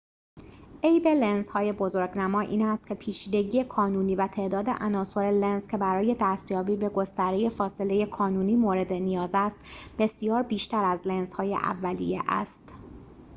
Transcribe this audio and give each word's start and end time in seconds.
عیب 0.83 1.07
لنزهای 1.07 1.71
بزرگنما 1.73 2.41
این 2.41 2.61
است 2.61 2.87
که 2.87 2.93
پیچیدگی 2.95 3.63
کانونی 3.63 4.15
و 4.15 4.27
تعداد 4.27 4.69
عناصر 4.69 5.21
لنز 5.23 5.67
که 5.67 5.77
برای 5.77 6.15
دستیابی 6.21 6.75
به 6.75 6.89
گستره 6.89 7.49
فاصله 7.49 8.05
کانونی 8.05 8.55
مورد 8.55 8.93
نیاز 8.93 9.31
است 9.33 9.59
بسیار 9.99 10.43
بیشتر 10.43 10.83
از 10.83 10.99
لنزهای 11.07 11.55
اولیه 11.55 12.21
است 12.27 12.63